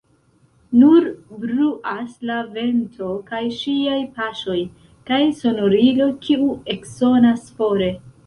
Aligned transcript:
Nur 0.83 1.07
bruas 1.41 2.13
la 2.29 2.37
vento 2.55 3.11
kaj 3.27 3.41
ŝiaj 3.59 3.99
paŝoj, 4.17 4.57
kaj 5.11 5.21
sonorilo, 5.43 6.07
kiu 6.29 6.51
eksonas 6.77 7.45
fore. 7.61 7.93